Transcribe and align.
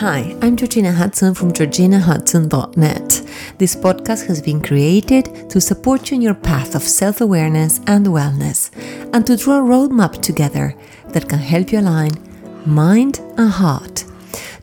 Hi, 0.00 0.34
I'm 0.40 0.56
Georgina 0.56 0.92
Hudson 0.92 1.34
from 1.34 1.52
georginahudson.net. 1.52 3.22
This 3.58 3.76
podcast 3.76 4.26
has 4.28 4.40
been 4.40 4.62
created 4.62 5.50
to 5.50 5.60
support 5.60 6.10
you 6.10 6.14
in 6.14 6.22
your 6.22 6.32
path 6.32 6.74
of 6.74 6.82
self 6.82 7.20
awareness 7.20 7.80
and 7.86 8.06
wellness 8.06 8.70
and 9.12 9.26
to 9.26 9.36
draw 9.36 9.58
a 9.58 9.62
roadmap 9.62 10.22
together 10.22 10.74
that 11.08 11.28
can 11.28 11.38
help 11.38 11.70
you 11.70 11.80
align 11.80 12.12
mind 12.64 13.18
and 13.36 13.50
heart. 13.50 14.06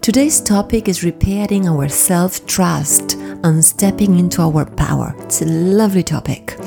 Today's 0.02 0.42
topic 0.42 0.88
is 0.88 1.04
repairing 1.04 1.68
our 1.70 1.88
self 1.88 2.44
trust 2.48 3.14
and 3.14 3.64
stepping 3.64 4.18
into 4.18 4.42
our 4.42 4.66
power. 4.66 5.14
It's 5.20 5.44
a 5.44 5.46
lovely 5.46 6.02
topic. 6.02 6.58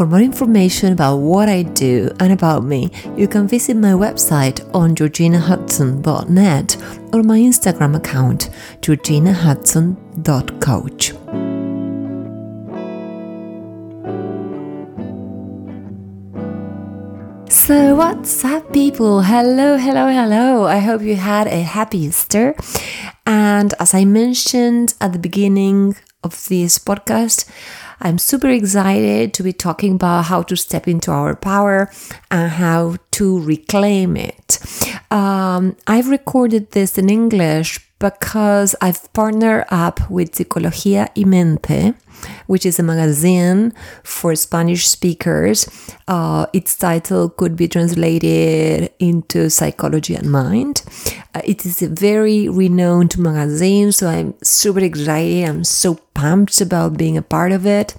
For 0.00 0.06
more 0.06 0.20
information 0.20 0.94
about 0.94 1.18
what 1.18 1.50
I 1.50 1.62
do 1.62 2.10
and 2.20 2.32
about 2.32 2.64
me, 2.64 2.90
you 3.18 3.28
can 3.28 3.46
visit 3.46 3.76
my 3.76 3.92
website 3.92 4.66
on 4.74 4.94
georginahudson.net 4.94 6.76
or 7.12 7.22
my 7.22 7.38
Instagram 7.38 7.94
account, 7.94 8.48
georginahudson.coach. 8.80 11.12
So, 17.52 17.94
what's 17.94 18.42
up, 18.42 18.72
people? 18.72 19.20
Hello, 19.20 19.76
hello, 19.76 20.08
hello. 20.08 20.64
I 20.64 20.78
hope 20.78 21.02
you 21.02 21.16
had 21.16 21.46
a 21.46 21.60
happy 21.60 21.98
Easter. 21.98 22.56
And 23.26 23.74
as 23.78 23.92
I 23.92 24.06
mentioned 24.06 24.94
at 25.02 25.12
the 25.12 25.18
beginning 25.18 25.94
of 26.22 26.48
this 26.48 26.78
podcast, 26.78 27.48
I'm 28.00 28.18
super 28.18 28.48
excited 28.48 29.34
to 29.34 29.42
be 29.42 29.52
talking 29.52 29.94
about 29.94 30.26
how 30.26 30.42
to 30.42 30.56
step 30.56 30.88
into 30.88 31.10
our 31.10 31.36
power 31.36 31.90
and 32.30 32.50
how 32.50 32.96
to 33.12 33.40
reclaim 33.40 34.16
it. 34.16 34.58
Um, 35.10 35.76
I've 35.86 36.08
recorded 36.08 36.70
this 36.70 36.96
in 36.96 37.10
English 37.10 37.89
because 38.00 38.74
I've 38.80 39.12
partnered 39.12 39.66
up 39.70 40.10
with 40.10 40.32
Psicología 40.32 41.10
y 41.14 41.24
Mente, 41.24 41.94
which 42.46 42.66
is 42.66 42.78
a 42.78 42.82
magazine 42.82 43.72
for 44.02 44.34
Spanish 44.34 44.88
speakers. 44.88 45.68
Uh, 46.08 46.46
its 46.52 46.76
title 46.76 47.28
could 47.28 47.54
be 47.56 47.68
translated 47.68 48.90
into 48.98 49.48
Psychology 49.50 50.14
and 50.16 50.32
Mind. 50.32 50.82
Uh, 51.34 51.42
it 51.44 51.64
is 51.64 51.82
a 51.82 51.88
very 51.88 52.48
renowned 52.48 53.16
magazine, 53.18 53.92
so 53.92 54.08
I'm 54.08 54.34
super 54.42 54.80
excited. 54.80 55.48
I'm 55.48 55.62
so 55.62 55.94
pumped 56.14 56.60
about 56.60 56.96
being 56.96 57.16
a 57.16 57.22
part 57.22 57.52
of 57.52 57.66
it. 57.66 57.94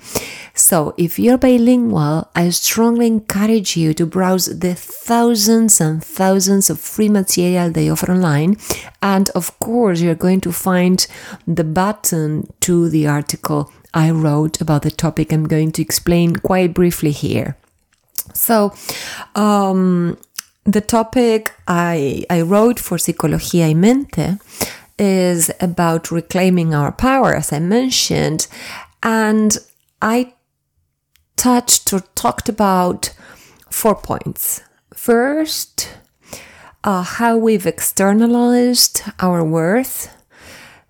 So, 0.53 0.93
if 0.97 1.17
you're 1.17 1.37
bilingual, 1.37 2.29
I 2.35 2.49
strongly 2.49 3.07
encourage 3.07 3.77
you 3.77 3.93
to 3.93 4.05
browse 4.05 4.47
the 4.59 4.75
thousands 4.75 5.79
and 5.79 6.03
thousands 6.03 6.69
of 6.69 6.79
free 6.79 7.09
material 7.09 7.71
they 7.71 7.89
offer 7.89 8.11
online. 8.11 8.57
And 9.01 9.29
of 9.29 9.57
course, 9.59 10.01
you're 10.01 10.15
going 10.15 10.41
to 10.41 10.51
find 10.51 11.05
the 11.47 11.63
button 11.63 12.51
to 12.61 12.89
the 12.89 13.07
article 13.07 13.71
I 13.93 14.11
wrote 14.11 14.61
about 14.61 14.83
the 14.83 14.91
topic 14.91 15.31
I'm 15.31 15.47
going 15.47 15.71
to 15.73 15.81
explain 15.81 16.35
quite 16.35 16.73
briefly 16.73 17.11
here. 17.11 17.57
So, 18.33 18.73
um, 19.35 20.17
the 20.65 20.81
topic 20.81 21.53
I, 21.67 22.23
I 22.29 22.41
wrote 22.41 22.79
for 22.79 22.97
Psicología 22.97 23.67
y 23.67 23.73
Mente 23.73 24.37
is 24.99 25.49
about 25.59 26.11
reclaiming 26.11 26.73
our 26.73 26.91
power, 26.91 27.33
as 27.33 27.51
I 27.51 27.59
mentioned. 27.59 28.47
And 29.01 29.57
I 30.01 30.33
touched 31.35 31.93
or 31.93 32.01
talked 32.15 32.49
about 32.49 33.13
four 33.69 33.95
points. 33.95 34.61
First, 34.93 35.89
uh, 36.83 37.03
how 37.03 37.37
we've 37.37 37.65
externalized 37.65 39.03
our 39.19 39.43
worth. 39.43 40.15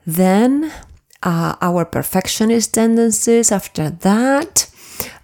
Then, 0.06 0.72
uh, 1.24 1.56
our 1.62 1.86
perfectionist 1.86 2.74
tendencies. 2.74 3.52
After 3.52 3.90
that, 3.90 4.68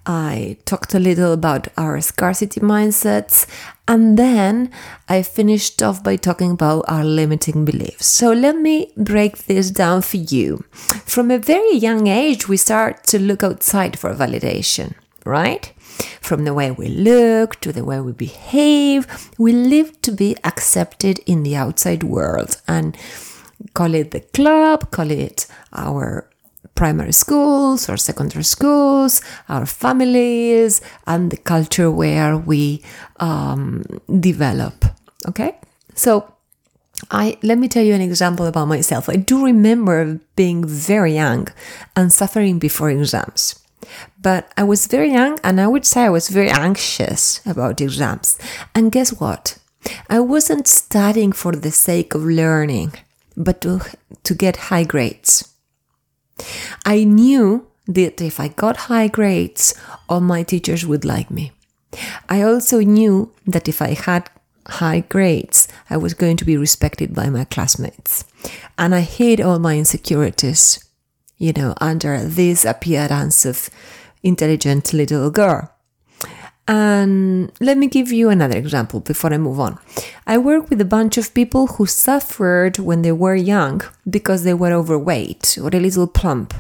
I 0.06 0.58
talked 0.64 0.94
a 0.94 1.00
little 1.00 1.34
about 1.34 1.68
our 1.78 2.00
scarcity 2.00 2.62
mindsets, 2.62 3.46
and 3.88 4.18
then 4.18 4.72
I 5.10 5.22
finished 5.22 5.84
off 5.84 6.02
by 6.02 6.16
talking 6.16 6.52
about 6.52 6.86
our 6.88 7.04
limiting 7.04 7.66
beliefs. 7.66 8.08
So 8.08 8.32
let 8.32 8.56
me 8.56 8.94
break 8.96 9.46
this 9.46 9.70
down 9.70 10.02
for 10.04 10.18
you. 10.18 10.64
From 11.06 11.30
a 11.30 11.38
very 11.38 11.76
young 11.76 12.08
age, 12.08 12.48
we 12.48 12.56
start 12.56 13.04
to 13.08 13.20
look 13.20 13.44
outside 13.44 14.00
for 14.00 14.14
validation, 14.14 14.94
right? 15.28 15.72
From 16.22 16.44
the 16.46 16.54
way 16.54 16.72
we 16.72 16.88
look 16.88 17.60
to 17.62 17.72
the 17.72 17.84
way 17.84 18.00
we 18.00 18.12
behave, 18.12 19.30
we 19.38 19.52
live 19.52 20.02
to 20.02 20.12
be 20.12 20.36
accepted 20.44 21.20
in 21.26 21.44
the 21.44 21.56
outside 21.56 22.04
world 22.04 22.62
and 22.68 22.98
call 23.74 23.94
it 23.94 24.12
the 24.12 24.22
club, 24.22 24.92
call 24.92 25.12
it 25.12 25.48
our 25.74 26.30
primary 26.76 27.12
schools 27.14 27.90
or 27.90 27.98
secondary 27.98 28.44
schools, 28.44 29.22
our 29.50 29.66
families, 29.66 30.80
and 31.08 31.32
the 31.32 31.38
culture 31.38 31.90
where 31.90 32.38
we 32.38 32.84
um, 33.20 33.84
develop. 34.20 34.86
Okay, 35.28 35.58
so 35.96 36.32
I 37.12 37.38
let 37.44 37.58
me 37.58 37.68
tell 37.68 37.84
you 37.84 37.94
an 37.94 38.02
example 38.02 38.46
about 38.46 38.68
myself. 38.68 39.10
I 39.10 39.16
do 39.16 39.44
remember 39.44 40.20
being 40.36 40.66
very 40.66 41.16
young 41.16 41.48
and 41.96 42.14
suffering 42.14 42.60
before 42.60 42.90
exams. 42.90 43.60
But 44.22 44.52
I 44.58 44.64
was 44.64 44.88
very 44.88 45.12
young 45.12 45.40
and 45.44 45.62
I 45.62 45.68
would 45.68 45.86
say 45.86 46.04
I 46.04 46.10
was 46.10 46.30
very 46.30 46.50
anxious 46.50 47.46
about 47.46 47.82
exams. 47.82 48.38
And 48.76 48.92
guess 48.92 49.12
what? 49.20 49.58
I 50.10 50.20
wasn't 50.20 50.68
studying 50.68 51.32
for 51.32 51.54
the 51.54 51.72
sake 51.72 52.14
of 52.14 52.24
learning, 52.24 52.94
but 53.36 53.62
to, 53.62 53.82
to 54.24 54.34
get 54.34 54.58
high 54.58 54.84
grades. 54.84 55.54
I 56.86 57.04
knew 57.04 57.68
that 57.88 58.22
if 58.22 58.40
I 58.40 58.50
got 58.50 58.78
high 58.92 59.08
grades, 59.08 59.74
all 60.10 60.20
my 60.20 60.44
teachers 60.44 60.86
would 60.86 61.06
like 61.06 61.32
me. 61.32 61.52
I 62.28 62.42
also 62.42 62.82
knew 62.82 63.32
that 63.46 63.68
if 63.68 63.82
I 63.82 63.94
had 63.94 64.30
high 64.68 65.02
grades, 65.02 65.68
I 65.90 65.98
was 65.98 66.14
going 66.14 66.38
to 66.38 66.46
be 66.46 66.58
respected 66.58 67.16
by 67.16 67.30
my 67.30 67.46
classmates. 67.46 68.26
And 68.78 68.94
I 68.94 69.02
hid 69.02 69.40
all 69.40 69.60
my 69.60 69.78
insecurities, 69.78 70.84
you 71.38 71.54
know, 71.54 71.74
under 71.80 72.24
this 72.24 72.66
appearance 72.66 73.46
of 73.46 73.70
intelligent 74.24 74.94
little 74.94 75.30
girl. 75.30 75.72
And 76.68 77.52
let 77.62 77.78
me 77.78 77.88
give 77.88 78.12
you 78.12 78.30
another 78.30 78.58
example 78.58 79.00
before 79.00 79.34
I 79.34 79.38
move 79.38 79.60
on. 79.60 79.80
I 80.26 80.38
work 80.38 80.70
with 80.70 80.82
a 80.82 80.86
bunch 80.86 81.18
of 81.18 81.34
people 81.34 81.68
who 81.68 81.86
suffered 81.86 82.78
when 82.78 83.04
they 83.04 83.14
were 83.14 83.36
young 83.36 83.82
because 84.10 84.44
they 84.44 84.54
were 84.54 84.74
overweight 84.74 85.58
or 85.62 85.70
a 85.70 85.80
little 85.80 86.08
plump. 86.08 86.54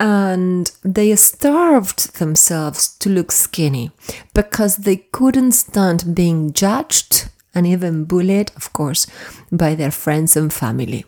And 0.00 0.72
they 0.82 1.14
starved 1.14 2.18
themselves 2.18 2.96
to 2.98 3.08
look 3.08 3.30
skinny 3.30 3.92
because 4.34 4.78
they 4.78 4.96
couldn't 4.96 5.52
stand 5.52 6.16
being 6.16 6.52
judged 6.52 7.28
and 7.54 7.64
even 7.64 8.04
bullied, 8.04 8.50
of 8.56 8.72
course, 8.72 9.06
by 9.52 9.76
their 9.76 9.92
friends 9.92 10.36
and 10.36 10.52
family. 10.52 11.04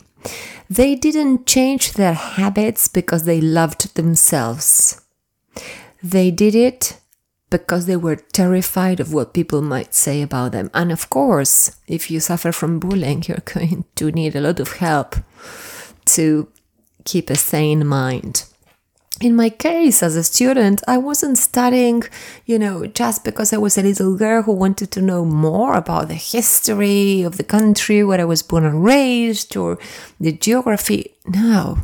They 0.69 0.95
didn't 0.95 1.45
change 1.45 1.93
their 1.93 2.13
habits 2.13 2.87
because 2.87 3.23
they 3.25 3.41
loved 3.41 3.95
themselves. 3.95 5.01
They 6.01 6.31
did 6.31 6.55
it 6.55 6.99
because 7.49 7.85
they 7.85 7.95
were 7.95 8.15
terrified 8.15 8.99
of 8.99 9.13
what 9.13 9.33
people 9.33 9.61
might 9.61 9.93
say 9.93 10.21
about 10.21 10.51
them. 10.51 10.69
And 10.73 10.91
of 10.91 11.09
course, 11.09 11.77
if 11.87 12.09
you 12.09 12.19
suffer 12.19 12.51
from 12.51 12.79
bullying, 12.79 13.23
you're 13.27 13.37
going 13.53 13.85
to 13.95 14.11
need 14.11 14.35
a 14.35 14.41
lot 14.41 14.59
of 14.59 14.73
help 14.73 15.15
to 16.05 16.47
keep 17.05 17.29
a 17.29 17.35
sane 17.35 17.85
mind. 17.85 18.45
In 19.21 19.35
my 19.35 19.49
case, 19.49 20.03
as 20.03 20.17
a 20.17 20.23
student, 20.23 20.83
I 20.89 20.97
wasn't 20.97 21.37
studying, 21.37 22.03
you 22.45 22.59
know, 22.59 22.85
just 22.85 23.23
because 23.23 23.53
I 23.53 23.57
was 23.57 23.77
a 23.77 23.81
little 23.81 24.17
girl 24.17 24.41
who 24.41 24.51
wanted 24.51 24.91
to 24.91 25.01
know 25.01 25.23
more 25.23 25.75
about 25.75 26.09
the 26.09 26.15
history 26.15 27.23
of 27.23 27.37
the 27.37 27.43
country 27.43 28.03
where 28.03 28.19
I 28.19 28.25
was 28.25 28.43
born 28.43 28.65
and 28.65 28.83
raised 28.83 29.55
or 29.55 29.77
the 30.19 30.33
geography. 30.33 31.15
No, 31.25 31.77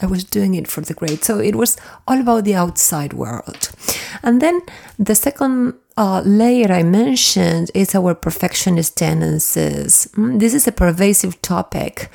I 0.00 0.06
was 0.06 0.22
doing 0.22 0.54
it 0.54 0.68
for 0.68 0.82
the 0.82 0.92
grade. 0.92 1.24
So 1.24 1.38
it 1.38 1.54
was 1.54 1.78
all 2.06 2.20
about 2.20 2.44
the 2.44 2.54
outside 2.54 3.14
world. 3.14 3.70
And 4.22 4.42
then 4.42 4.60
the 4.98 5.14
second 5.14 5.74
uh, 5.96 6.20
layer 6.26 6.70
I 6.70 6.82
mentioned 6.82 7.70
is 7.72 7.94
our 7.94 8.14
perfectionist 8.14 8.98
tendencies. 8.98 10.08
Mm, 10.14 10.40
this 10.40 10.52
is 10.52 10.68
a 10.68 10.72
pervasive 10.72 11.40
topic, 11.40 12.10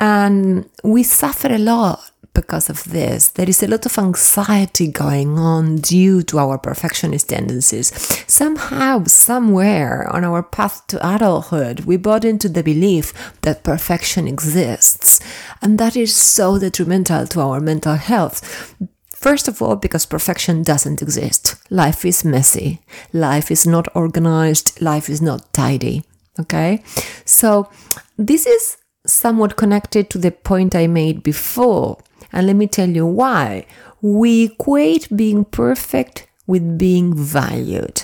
and 0.00 0.68
we 0.82 1.02
suffer 1.02 1.52
a 1.52 1.58
lot 1.58 2.10
because 2.34 2.70
of 2.70 2.84
this. 2.84 3.28
There 3.28 3.48
is 3.48 3.62
a 3.62 3.68
lot 3.68 3.86
of 3.86 3.98
anxiety 3.98 4.88
going 4.88 5.38
on 5.38 5.76
due 5.76 6.22
to 6.22 6.38
our 6.38 6.58
perfectionist 6.58 7.28
tendencies. 7.28 7.92
Somehow, 8.26 9.04
somewhere 9.04 10.08
on 10.12 10.24
our 10.24 10.42
path 10.42 10.86
to 10.88 11.14
adulthood, 11.14 11.80
we 11.80 11.96
bought 11.96 12.24
into 12.24 12.48
the 12.48 12.62
belief 12.62 13.12
that 13.42 13.64
perfection 13.64 14.28
exists, 14.28 15.20
and 15.62 15.78
that 15.78 15.96
is 15.96 16.14
so 16.14 16.58
detrimental 16.58 17.26
to 17.26 17.40
our 17.40 17.60
mental 17.60 17.96
health. 17.96 18.74
First 19.14 19.48
of 19.48 19.60
all, 19.60 19.74
because 19.74 20.06
perfection 20.06 20.62
doesn't 20.62 21.02
exist. 21.02 21.56
Life 21.70 22.04
is 22.04 22.24
messy. 22.24 22.80
Life 23.12 23.50
is 23.50 23.66
not 23.66 23.88
organized. 23.96 24.80
Life 24.80 25.10
is 25.10 25.20
not 25.20 25.52
tidy. 25.52 26.04
Okay? 26.38 26.84
So, 27.24 27.68
this 28.16 28.46
is 28.46 28.76
somewhat 29.04 29.56
connected 29.56 30.08
to 30.10 30.18
the 30.18 30.30
point 30.30 30.76
I 30.76 30.86
made 30.86 31.24
before. 31.24 31.98
And 32.32 32.46
let 32.46 32.56
me 32.56 32.66
tell 32.66 32.88
you 32.88 33.06
why. 33.06 33.66
We 34.00 34.44
equate 34.44 35.08
being 35.14 35.44
perfect 35.44 36.26
with 36.46 36.78
being 36.78 37.14
valued. 37.14 38.02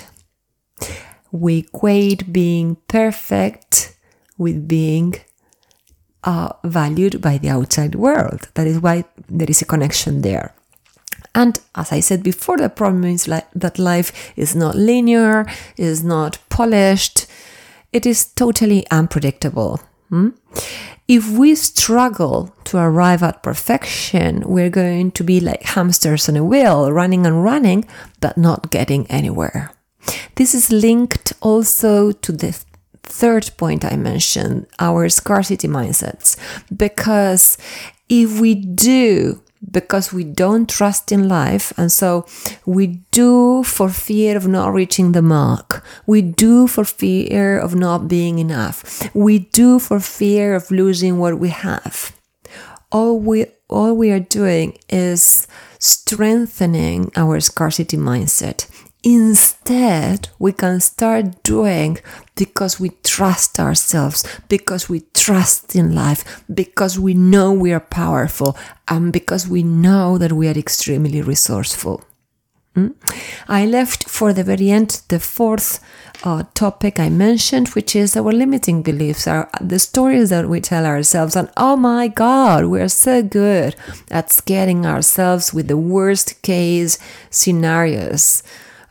We 1.31 1.59
equate 1.59 2.31
being 2.31 2.77
perfect 2.87 3.95
with 4.37 4.67
being 4.67 5.15
uh, 6.23 6.49
valued 6.63 7.21
by 7.21 7.37
the 7.37 7.49
outside 7.49 7.95
world. 7.95 8.49
That 8.55 8.67
is 8.67 8.79
why 8.79 9.05
there 9.29 9.49
is 9.49 9.61
a 9.61 9.65
connection 9.65 10.21
there. 10.21 10.53
And 11.33 11.59
as 11.75 11.91
I 11.91 11.99
said 11.99 12.23
before, 12.23 12.57
the 12.57 12.69
problem 12.69 13.03
is 13.03 13.27
like 13.27 13.47
that 13.53 13.77
life 13.77 14.33
is 14.37 14.55
not 14.55 14.75
linear, 14.75 15.45
is 15.77 16.03
not 16.03 16.37
polished, 16.49 17.27
it 17.91 18.05
is 18.05 18.25
totally 18.25 18.85
unpredictable. 18.89 19.81
Hmm? 20.09 20.29
If 21.07 21.29
we 21.29 21.53
struggle 21.55 22.55
to 22.65 22.77
arrive 22.77 23.21
at 23.21 23.43
perfection, 23.43 24.43
we're 24.45 24.71
going 24.71 25.11
to 25.11 25.23
be 25.23 25.39
like 25.39 25.63
hamsters 25.63 26.27
on 26.27 26.35
a 26.35 26.43
wheel, 26.43 26.91
running 26.91 27.25
and 27.25 27.43
running, 27.43 27.85
but 28.21 28.37
not 28.37 28.71
getting 28.71 29.05
anywhere. 29.07 29.71
This 30.35 30.55
is 30.55 30.71
linked 30.71 31.33
also 31.41 32.11
to 32.11 32.31
the 32.31 32.59
third 33.03 33.51
point 33.57 33.85
I 33.85 33.95
mentioned, 33.95 34.67
our 34.79 35.09
scarcity 35.09 35.67
mindsets. 35.67 36.37
Because 36.75 37.57
if 38.09 38.39
we 38.39 38.55
do 38.55 39.41
because 39.71 40.13
we 40.13 40.23
don't 40.23 40.69
trust 40.69 41.11
in 41.11 41.27
life. 41.27 41.73
And 41.77 41.91
so 41.91 42.25
we 42.65 43.01
do 43.11 43.63
for 43.63 43.89
fear 43.89 44.37
of 44.37 44.47
not 44.47 44.73
reaching 44.73 45.11
the 45.11 45.21
mark. 45.21 45.83
We 46.05 46.21
do 46.21 46.67
for 46.67 46.83
fear 46.83 47.57
of 47.57 47.75
not 47.75 48.07
being 48.07 48.39
enough. 48.39 49.09
We 49.15 49.39
do 49.39 49.79
for 49.79 49.99
fear 49.99 50.55
of 50.55 50.71
losing 50.71 51.17
what 51.17 51.39
we 51.39 51.49
have. 51.49 52.15
All 52.91 53.19
we, 53.19 53.47
all 53.69 53.95
we 53.95 54.11
are 54.11 54.19
doing 54.19 54.77
is 54.89 55.47
strengthening 55.79 57.11
our 57.15 57.39
scarcity 57.39 57.97
mindset. 57.97 58.67
Instead, 59.05 60.29
we 60.39 60.51
can 60.51 60.79
start 60.79 61.43
doing 61.43 61.99
because 62.35 62.79
we 62.79 62.89
trust 63.03 63.59
ourselves, 63.59 64.25
because 64.49 64.89
we 64.89 65.01
trust 65.13 65.75
in 65.75 65.93
life, 65.93 66.43
because 66.51 66.97
we 66.97 67.13
know 67.13 67.53
we 67.53 67.71
are 67.71 67.79
powerful, 67.79 68.57
and 68.87 69.13
because 69.13 69.47
we 69.47 69.61
know 69.61 70.17
that 70.17 70.33
we 70.33 70.47
are 70.47 70.57
extremely 70.57 71.21
resourceful. 71.21 72.03
Mm? 72.75 72.95
I 73.47 73.67
left 73.67 74.09
for 74.09 74.33
the 74.33 74.43
very 74.43 74.71
end 74.71 75.03
the 75.09 75.19
fourth 75.19 75.79
uh, 76.23 76.43
topic 76.55 76.99
I 76.99 77.09
mentioned, 77.09 77.69
which 77.69 77.95
is 77.95 78.17
our 78.17 78.31
limiting 78.31 78.81
beliefs, 78.81 79.27
our, 79.27 79.47
the 79.61 79.77
stories 79.77 80.31
that 80.31 80.49
we 80.49 80.59
tell 80.61 80.83
ourselves. 80.83 81.35
And 81.35 81.51
oh 81.57 81.75
my 81.75 82.07
God, 82.07 82.65
we're 82.65 82.89
so 82.89 83.21
good 83.21 83.75
at 84.09 84.31
scaring 84.31 84.83
ourselves 84.83 85.53
with 85.53 85.67
the 85.67 85.77
worst 85.77 86.41
case 86.41 86.97
scenarios. 87.29 88.41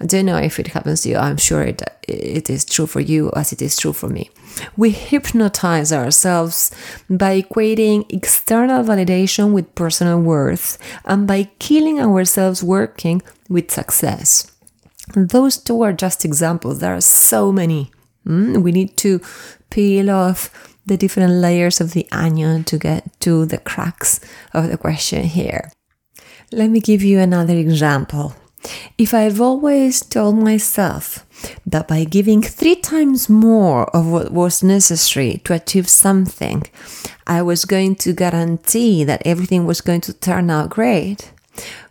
Don't 0.07 0.27
know 0.27 0.37
if 0.37 0.59
it 0.59 0.69
happens 0.69 1.03
to 1.03 1.09
you. 1.11 1.17
I'm 1.17 1.37
sure 1.37 1.63
it, 1.63 1.83
it 2.07 2.51
is 2.51 2.65
true 2.65 2.87
for 2.87 3.01
you 3.01 3.31
as 3.35 3.53
it 3.53 3.63
is 3.63 3.77
true 3.77 3.93
for 3.93 4.09
me. 4.09 4.31
We 4.77 4.91
hypnotize 4.91 5.93
ourselves 5.93 6.71
by 7.09 7.41
equating 7.41 8.05
external 8.13 8.85
validation 8.85 9.53
with 9.53 9.75
personal 9.75 10.21
worth 10.21 10.79
and 11.05 11.27
by 11.27 11.45
killing 11.59 12.01
ourselves 12.01 12.63
working 12.63 13.23
with 13.49 13.71
success. 13.71 14.51
Those 15.17 15.57
two 15.57 15.83
are 15.83 15.93
just 15.93 16.25
examples. 16.25 16.81
There 16.81 16.95
are 16.95 17.01
so 17.01 17.53
many. 17.53 17.91
Mm? 18.27 18.63
We 18.63 18.73
need 18.73 18.97
to 18.99 19.21
peel 19.71 20.11
off 20.11 20.51
the 20.87 20.97
different 20.97 21.33
layers 21.33 21.81
of 21.81 21.93
the 21.93 22.07
onion 22.13 22.65
to 22.65 22.79
get 22.79 23.19
to 23.21 23.47
the 23.47 23.59
cracks 23.59 24.21
of 24.53 24.69
the 24.69 24.77
question 24.77 25.25
here. 25.25 25.73
Let 26.53 26.71
me 26.71 26.81
give 26.81 27.03
you 27.03 27.21
another 27.21 27.57
example. 27.57 28.35
If 28.97 29.13
I've 29.13 29.41
always 29.41 30.01
told 30.01 30.37
myself 30.37 31.27
that 31.67 31.89
by 31.89 32.05
giving 32.05 32.43
three 32.43 32.77
times 32.77 33.29
more 33.29 33.85
of 33.95 34.07
what 34.07 34.33
was 34.33 34.63
necessary 34.63 35.41
to 35.45 35.55
achieve 35.55 35.89
something, 35.89 36.63
I 37.27 37.43
was 37.43 37.65
going 37.65 37.97
to 37.97 38.13
guarantee 38.13 39.05
that 39.05 39.27
everything 39.27 39.67
was 39.67 39.81
going 39.81 40.01
to 40.03 40.13
turn 40.13 40.51
out 40.51 40.71
great, 40.71 41.33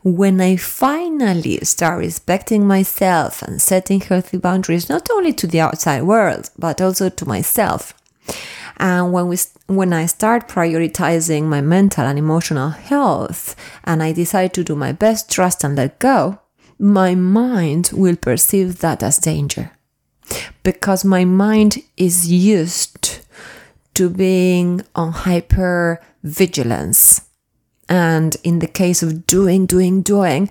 when 0.03 0.41
I 0.41 0.57
finally 0.57 1.57
start 1.63 1.99
respecting 1.99 2.67
myself 2.67 3.41
and 3.41 3.61
setting 3.61 4.01
healthy 4.01 4.37
boundaries, 4.37 4.89
not 4.89 5.09
only 5.11 5.33
to 5.33 5.47
the 5.47 5.61
outside 5.61 6.03
world, 6.03 6.49
but 6.57 6.81
also 6.81 7.09
to 7.09 7.25
myself, 7.25 7.93
and 8.77 9.13
when 9.13 9.27
we 9.27 9.37
when 9.67 9.93
I 9.93 10.07
start 10.07 10.49
prioritizing 10.49 11.43
my 11.43 11.61
mental 11.61 12.05
and 12.05 12.19
emotional 12.19 12.69
health 12.69 13.55
and 13.83 14.03
I 14.03 14.11
decide 14.11 14.53
to 14.55 14.63
do 14.63 14.75
my 14.75 14.91
best, 14.91 15.31
trust 15.31 15.63
and 15.63 15.75
let 15.75 15.99
go, 15.99 16.39
my 16.79 17.15
mind 17.15 17.91
will 17.93 18.15
perceive 18.15 18.79
that 18.79 19.03
as 19.03 19.17
danger 19.17 19.71
because 20.63 21.03
my 21.03 21.25
mind 21.25 21.77
is 21.97 22.31
used 22.31 23.19
to 23.93 24.09
being 24.09 24.81
on 24.95 25.11
hyper 25.11 26.01
vigilance. 26.23 27.21
And 27.89 28.35
in 28.43 28.59
the 28.59 28.67
case 28.67 29.03
of 29.03 29.27
doing, 29.27 29.65
doing, 29.65 30.01
doing, 30.01 30.49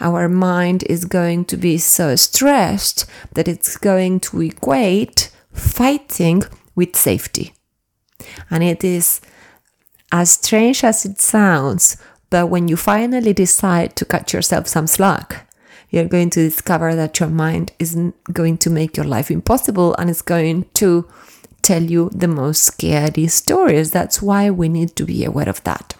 our 0.00 0.28
mind 0.28 0.82
is 0.84 1.04
going 1.04 1.44
to 1.46 1.56
be 1.56 1.78
so 1.78 2.16
stressed 2.16 3.06
that 3.34 3.48
it's 3.48 3.76
going 3.76 4.20
to 4.20 4.42
equate 4.42 5.30
fighting 5.52 6.42
with 6.74 6.96
safety. 6.96 7.54
And 8.50 8.62
it 8.62 8.84
is 8.84 9.20
as 10.10 10.32
strange 10.32 10.84
as 10.84 11.06
it 11.06 11.20
sounds, 11.20 11.96
but 12.30 12.48
when 12.48 12.68
you 12.68 12.76
finally 12.76 13.32
decide 13.32 13.96
to 13.96 14.04
cut 14.04 14.32
yourself 14.32 14.66
some 14.66 14.86
slack, 14.86 15.48
you're 15.92 16.08
going 16.08 16.30
to 16.30 16.42
discover 16.42 16.96
that 16.96 17.20
your 17.20 17.28
mind 17.28 17.72
isn't 17.78 18.14
going 18.32 18.58
to 18.58 18.70
make 18.70 18.96
your 18.96 19.06
life 19.06 19.30
impossible 19.30 19.94
and 19.98 20.10
it's 20.10 20.22
going 20.22 20.64
to 20.74 21.06
tell 21.60 21.82
you 21.82 22.10
the 22.12 22.26
most 22.26 22.64
scary 22.64 23.28
stories. 23.28 23.92
That's 23.92 24.20
why 24.20 24.50
we 24.50 24.68
need 24.68 24.96
to 24.96 25.04
be 25.04 25.24
aware 25.24 25.48
of 25.48 25.62
that. 25.64 25.94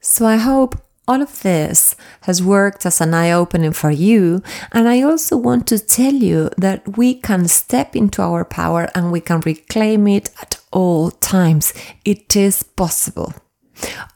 So 0.00 0.26
I 0.26 0.36
hope 0.36 0.80
all 1.06 1.22
of 1.22 1.42
this 1.42 1.94
has 2.22 2.42
worked 2.42 2.84
as 2.84 3.00
an 3.00 3.14
eye 3.14 3.30
opening 3.30 3.72
for 3.72 3.90
you. 3.90 4.42
And 4.72 4.88
I 4.88 5.02
also 5.02 5.36
want 5.36 5.68
to 5.68 5.78
tell 5.78 6.14
you 6.14 6.50
that 6.56 6.96
we 6.96 7.14
can 7.14 7.46
step 7.48 7.94
into 7.94 8.22
our 8.22 8.44
power 8.44 8.88
and 8.94 9.12
we 9.12 9.20
can 9.20 9.40
reclaim 9.40 10.08
it 10.08 10.30
at 10.40 10.58
all 10.72 11.10
times. 11.10 11.72
It 12.04 12.34
is 12.34 12.62
possible. 12.62 13.34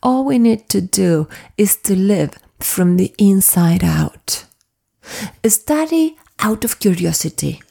All 0.03 0.25
we 0.25 0.39
need 0.39 0.69
to 0.71 0.81
do 0.81 1.29
is 1.57 1.77
to 1.83 1.95
live 1.95 2.39
from 2.59 2.97
the 2.97 3.15
inside 3.19 3.85
out. 3.85 4.47
Study 5.47 6.17
out 6.39 6.65
of 6.65 6.81
curiosity. 6.81 7.63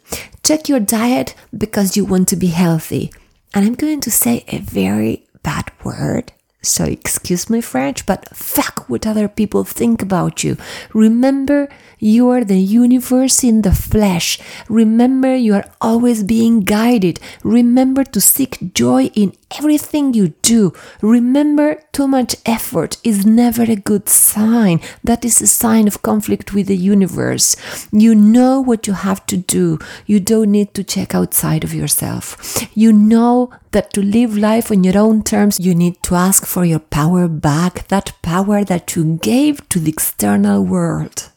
Check 0.43 0.69
your 0.69 0.79
diet 0.79 1.35
because 1.55 1.97
you 1.97 2.05
want 2.05 2.27
to 2.29 2.35
be 2.35 2.47
healthy. 2.47 3.11
And 3.53 3.65
I'm 3.65 3.75
going 3.75 4.01
to 4.01 4.11
say 4.11 4.43
a 4.47 4.59
very 4.59 5.25
bad 5.43 5.71
word. 5.83 6.33
So 6.61 6.83
excuse 6.83 7.49
my 7.49 7.61
French, 7.61 8.05
but 8.05 8.27
fuck 8.35 8.89
what 8.89 9.07
other 9.07 9.27
people 9.27 9.63
think 9.63 10.01
about 10.01 10.43
you. 10.43 10.57
Remember 10.93 11.69
you 11.99 12.29
are 12.29 12.45
the 12.45 12.59
universe 12.59 13.43
in 13.43 13.61
the 13.61 13.73
flesh. 13.73 14.39
Remember, 14.69 15.35
you 15.35 15.53
are 15.53 15.69
always 15.81 16.23
being 16.23 16.61
guided. 16.61 17.19
Remember 17.43 18.05
to 18.05 18.21
seek 18.21 18.73
joy 18.73 19.05
in 19.15 19.33
everything 19.57 20.13
you 20.13 20.29
do. 20.41 20.73
Remember, 21.01 21.81
too 21.91 22.07
much 22.07 22.35
effort 22.45 22.97
is 23.03 23.25
never 23.25 23.63
a 23.63 23.75
good 23.75 24.09
sign. 24.09 24.79
That 25.03 25.25
is 25.25 25.41
a 25.41 25.47
sign 25.47 25.87
of 25.87 26.01
conflict 26.01 26.53
with 26.53 26.67
the 26.67 26.77
universe. 26.77 27.55
You 27.91 28.15
know 28.15 28.61
what 28.61 28.87
you 28.87 28.93
have 28.93 29.25
to 29.27 29.37
do. 29.37 29.79
You 30.05 30.19
don't 30.19 30.51
need 30.51 30.73
to 30.75 30.83
check 30.83 31.15
outside 31.15 31.63
of 31.63 31.73
yourself. 31.73 32.67
You 32.73 32.93
know 32.93 33.51
that 33.71 33.93
to 33.93 34.01
live 34.01 34.37
life 34.37 34.71
on 34.71 34.83
your 34.83 34.97
own 34.97 35.23
terms, 35.23 35.59
you 35.59 35.75
need 35.75 36.01
to 36.03 36.15
ask 36.15 36.45
for 36.45 36.65
your 36.65 36.79
power 36.79 37.27
back, 37.27 37.87
that 37.89 38.13
power 38.21 38.63
that 38.63 38.95
you 38.95 39.17
gave 39.21 39.67
to 39.69 39.79
the 39.79 39.91
external 39.91 40.63
world. 40.63 41.31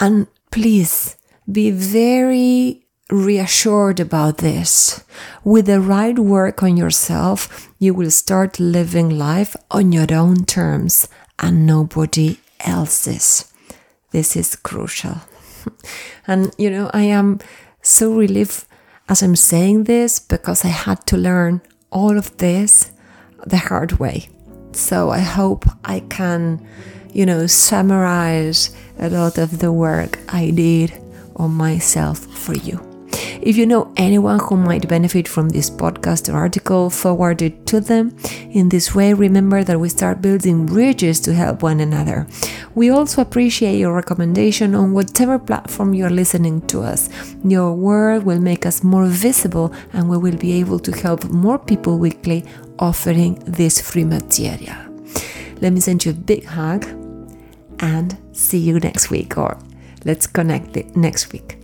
And 0.00 0.26
please 0.50 1.16
be 1.50 1.70
very 1.70 2.83
reassured 3.10 4.00
about 4.00 4.38
this. 4.38 5.04
With 5.42 5.66
the 5.66 5.80
right 5.80 6.18
work 6.18 6.62
on 6.62 6.76
yourself, 6.76 7.68
you 7.78 7.94
will 7.94 8.10
start 8.10 8.58
living 8.58 9.10
life 9.10 9.56
on 9.70 9.92
your 9.92 10.12
own 10.12 10.44
terms 10.44 11.08
and 11.38 11.66
nobody 11.66 12.38
else's. 12.60 13.52
This 14.10 14.36
is 14.36 14.56
crucial. 14.56 15.16
and 16.26 16.52
you 16.56 16.70
know, 16.70 16.90
I 16.94 17.02
am 17.02 17.40
so 17.82 18.14
relieved 18.14 18.64
as 19.08 19.22
I'm 19.22 19.36
saying 19.36 19.84
this 19.84 20.18
because 20.18 20.64
I 20.64 20.68
had 20.68 21.06
to 21.08 21.16
learn 21.16 21.60
all 21.90 22.16
of 22.16 22.36
this 22.38 22.90
the 23.46 23.58
hard 23.58 23.98
way. 23.98 24.28
So 24.72 25.10
I 25.10 25.20
hope 25.20 25.66
I 25.84 26.00
can, 26.00 26.66
you 27.12 27.26
know, 27.26 27.46
summarize 27.46 28.74
a 28.98 29.10
lot 29.10 29.38
of 29.38 29.58
the 29.58 29.72
work 29.72 30.18
I 30.28 30.50
did 30.50 31.00
on 31.36 31.52
myself 31.52 32.18
for 32.18 32.54
you. 32.54 32.93
If 33.44 33.58
you 33.58 33.66
know 33.66 33.92
anyone 33.98 34.38
who 34.38 34.56
might 34.56 34.88
benefit 34.88 35.28
from 35.28 35.50
this 35.50 35.68
podcast 35.68 36.32
or 36.32 36.36
article, 36.38 36.88
forward 36.88 37.42
it 37.42 37.66
to 37.66 37.78
them. 37.78 38.16
In 38.52 38.70
this 38.70 38.94
way, 38.94 39.12
remember 39.12 39.62
that 39.62 39.78
we 39.78 39.90
start 39.90 40.22
building 40.22 40.64
bridges 40.64 41.20
to 41.20 41.34
help 41.34 41.62
one 41.62 41.80
another. 41.80 42.26
We 42.74 42.88
also 42.88 43.20
appreciate 43.20 43.78
your 43.78 43.92
recommendation 43.92 44.74
on 44.74 44.94
whatever 44.94 45.38
platform 45.38 45.92
you're 45.92 46.08
listening 46.08 46.66
to 46.68 46.80
us. 46.80 47.10
Your 47.44 47.74
word 47.74 48.24
will 48.24 48.40
make 48.40 48.64
us 48.64 48.82
more 48.82 49.04
visible 49.04 49.74
and 49.92 50.08
we 50.08 50.16
will 50.16 50.38
be 50.38 50.52
able 50.52 50.78
to 50.78 50.92
help 50.92 51.24
more 51.24 51.58
people 51.58 51.98
weekly 51.98 52.46
offering 52.78 53.34
this 53.46 53.78
free 53.78 54.04
material. 54.04 54.78
Let 55.60 55.74
me 55.74 55.80
send 55.80 56.06
you 56.06 56.12
a 56.12 56.14
big 56.14 56.46
hug 56.46 56.86
and 57.80 58.16
see 58.32 58.58
you 58.58 58.80
next 58.80 59.10
week 59.10 59.36
or 59.36 59.58
let's 60.06 60.26
connect 60.26 60.96
next 60.96 61.30
week. 61.30 61.63